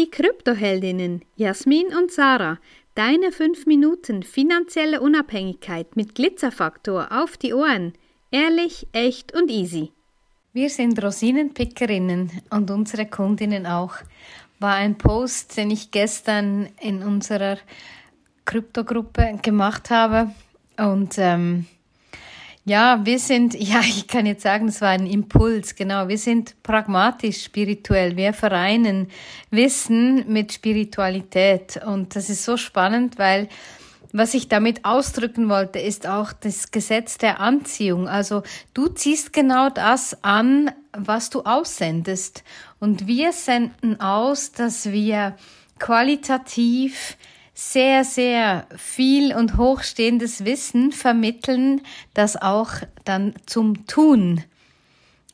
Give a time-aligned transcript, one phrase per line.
[0.00, 2.56] Die Kryptoheldinnen Jasmin und Sarah,
[2.94, 7.92] deine 5 Minuten finanzielle Unabhängigkeit mit Glitzerfaktor auf die Ohren.
[8.30, 9.92] Ehrlich, echt und easy.
[10.54, 13.96] Wir sind Rosinenpickerinnen und unsere Kundinnen auch.
[14.58, 17.58] War ein Post, den ich gestern in unserer
[18.46, 20.30] Kryptogruppe gemacht habe.
[20.78, 21.66] Und ähm,
[22.64, 26.08] ja, wir sind, ja, ich kann jetzt sagen, es war ein Impuls, genau.
[26.08, 28.16] Wir sind pragmatisch spirituell.
[28.16, 29.08] Wir vereinen
[29.50, 31.80] Wissen mit Spiritualität.
[31.84, 33.48] Und das ist so spannend, weil
[34.12, 38.08] was ich damit ausdrücken wollte, ist auch das Gesetz der Anziehung.
[38.08, 38.42] Also
[38.74, 42.42] du ziehst genau das an, was du aussendest.
[42.80, 45.36] Und wir senden aus, dass wir
[45.78, 47.16] qualitativ
[47.60, 51.82] sehr, sehr viel und hochstehendes Wissen vermitteln,
[52.14, 52.70] das auch
[53.04, 54.42] dann zum Tun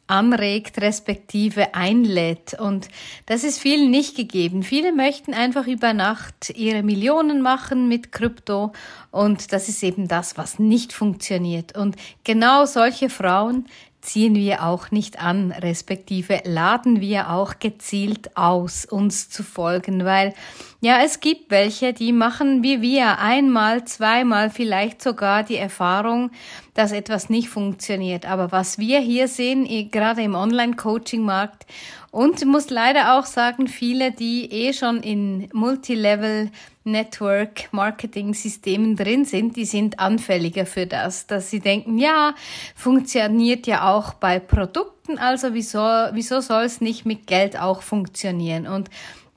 [0.09, 2.55] anregt, respektive einlädt.
[2.55, 2.89] Und
[3.27, 4.65] das ist vielen nicht gegeben.
[4.65, 8.73] Viele möchten einfach über Nacht ihre Millionen machen mit Krypto
[9.13, 11.77] und das ist eben das, was nicht funktioniert.
[11.77, 13.67] Und genau solche Frauen
[14.01, 20.33] ziehen wir auch nicht an, respektive laden wir auch gezielt aus, uns zu folgen, weil
[20.81, 26.31] ja, es gibt welche, die machen wie wir einmal, zweimal, vielleicht sogar die Erfahrung,
[26.75, 28.27] dass etwas nicht funktioniert.
[28.27, 31.67] Aber was wir hier sehen, gerade im Online-Coaching-Markt
[32.11, 36.51] und muss leider auch sagen, viele, die eh schon in Multilevel
[36.85, 42.35] Network Marketing Systemen drin sind, die sind anfälliger für das, dass sie denken, ja,
[42.75, 45.81] funktioniert ja auch bei Produkten, also wieso,
[46.13, 48.67] wieso soll es nicht mit Geld auch funktionieren?
[48.67, 48.89] Und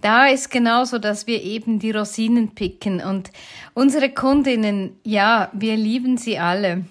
[0.02, 3.32] da ist genauso, dass wir eben die Rosinen picken und
[3.74, 6.86] unsere Kundinnen, ja, wir lieben sie alle.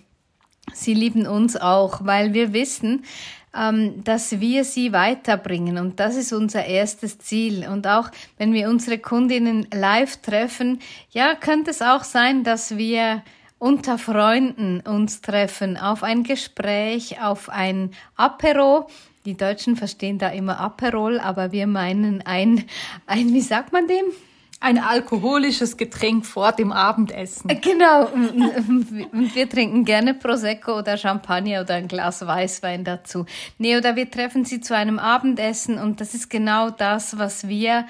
[0.75, 3.05] Sie lieben uns auch, weil wir wissen,
[3.55, 5.79] ähm, dass wir sie weiterbringen.
[5.79, 7.67] Und das ist unser erstes Ziel.
[7.69, 13.23] Und auch wenn wir unsere Kundinnen live treffen, ja, könnte es auch sein, dass wir
[13.59, 18.89] unter Freunden uns treffen, auf ein Gespräch, auf ein Apero.
[19.29, 22.65] Die Deutschen verstehen da immer Aperol, aber wir meinen ein,
[23.05, 24.07] ein, wie sagt man dem?
[24.59, 27.49] Ein alkoholisches Getränk vor dem Abendessen.
[27.61, 28.07] Genau.
[28.07, 33.27] Und wir trinken gerne Prosecco oder Champagner oder ein Glas Weißwein dazu.
[33.59, 37.85] Nee, oder wir treffen sie zu einem Abendessen und das ist genau das, was wir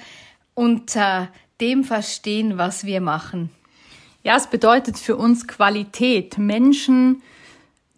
[0.55, 1.29] unter
[1.61, 3.49] dem verstehen, was wir machen.
[4.23, 7.21] Ja, es bedeutet für uns Qualität, Menschen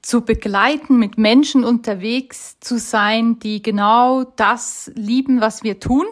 [0.02, 6.06] zu begleiten, mit Menschen unterwegs zu sein, die genau das lieben, was wir tun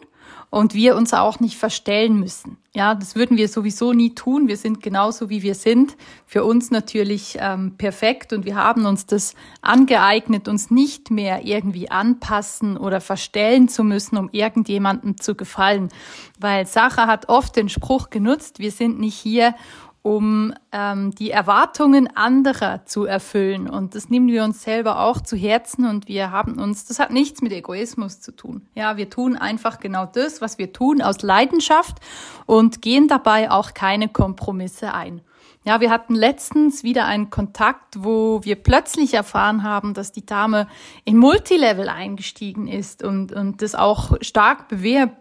[0.52, 2.58] und wir uns auch nicht verstellen müssen.
[2.74, 4.48] Ja, das würden wir sowieso nie tun.
[4.48, 5.96] Wir sind genauso, wie wir sind.
[6.26, 11.92] Für uns natürlich ähm, perfekt und wir haben uns das angeeignet, uns nicht mehr irgendwie
[11.92, 15.90] anpassen oder verstellen zu müssen, um irgendjemandem zu gefallen.
[16.40, 19.56] Weil Sacha hat oft den Spruch genutzt, wir sind nicht hier,
[20.02, 23.70] um ähm, die Erwartungen anderer zu erfüllen.
[23.70, 27.12] Und das nehmen wir uns selber auch zu Herzen und wir haben uns, das hat
[27.12, 28.68] nichts mit Egoismus zu tun.
[28.76, 31.98] Ja, wir tun einfach genau das, was wir tun, aus Leidenschaft
[32.46, 35.22] und gehen dabei auch keine Kompromisse ein.
[35.66, 40.68] Ja, wir hatten letztens wieder einen Kontakt, wo wir plötzlich erfahren haben, dass die Dame
[41.04, 44.70] in Multilevel eingestiegen ist und, und das auch stark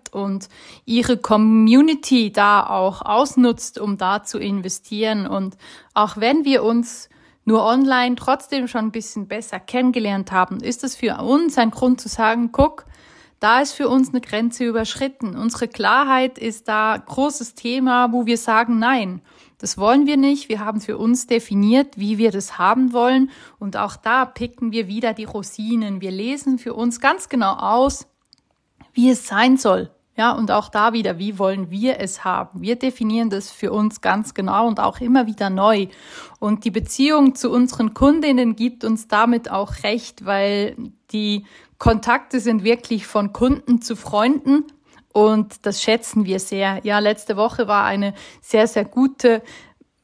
[0.08, 0.48] und
[0.84, 5.26] ihre Community da auch ausnutzt, um da zu investieren.
[5.26, 5.56] Und
[5.94, 7.08] auch wenn wir uns
[7.44, 12.00] nur online trotzdem schon ein bisschen besser kennengelernt haben, ist es für uns ein Grund
[12.00, 12.84] zu sagen, guck,
[13.40, 15.36] da ist für uns eine Grenze überschritten.
[15.36, 19.22] Unsere Klarheit ist da großes Thema, wo wir sagen, nein,
[19.58, 20.48] das wollen wir nicht.
[20.48, 23.30] Wir haben für uns definiert, wie wir das haben wollen.
[23.58, 26.00] Und auch da picken wir wieder die Rosinen.
[26.00, 28.06] Wir lesen für uns ganz genau aus,
[28.92, 29.90] wie es sein soll.
[30.18, 32.60] Ja, und auch da wieder, wie wollen wir es haben?
[32.60, 35.86] Wir definieren das für uns ganz genau und auch immer wieder neu.
[36.40, 40.74] Und die Beziehung zu unseren Kundinnen gibt uns damit auch recht, weil
[41.12, 41.46] die
[41.78, 44.64] Kontakte sind wirklich von Kunden zu Freunden
[45.12, 46.80] und das schätzen wir sehr.
[46.82, 49.40] Ja, letzte Woche war eine sehr, sehr gute,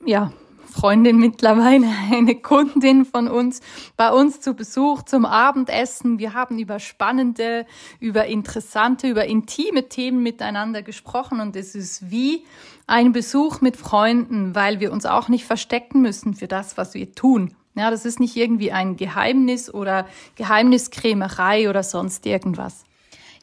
[0.07, 0.33] ja,
[0.67, 3.61] Freundin mittlerweile, eine Kundin von uns,
[3.97, 6.19] bei uns zu Besuch zum Abendessen.
[6.19, 7.67] Wir haben über spannende,
[8.01, 12.45] über interessante, über intime Themen miteinander gesprochen und es ist wie
[12.87, 17.15] ein Besuch mit Freunden, weil wir uns auch nicht verstecken müssen für das, was wir
[17.15, 17.55] tun.
[17.75, 20.07] Ja, das ist nicht irgendwie ein Geheimnis oder
[20.37, 22.85] Geheimniskrämerei oder sonst irgendwas.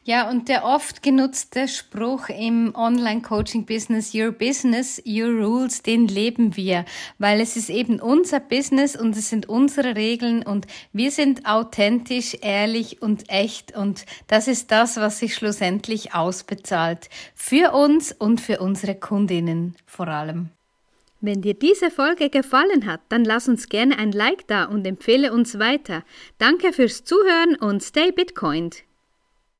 [0.04, 6.84] Ja, und der oft genutzte Spruch im Online-Coaching-Business, Your Business, Your Rules, den leben wir,
[7.18, 12.36] weil es ist eben unser Business und es sind unsere Regeln und wir sind authentisch,
[12.40, 17.08] ehrlich und echt und das ist das, was sich schlussendlich ausbezahlt.
[17.36, 20.48] Für uns und für unsere Kundinnen vor allem.
[21.20, 25.32] Wenn dir diese Folge gefallen hat, dann lass uns gerne ein Like da und empfehle
[25.32, 26.02] uns weiter.
[26.38, 28.82] Danke fürs Zuhören und stay Bitcoined.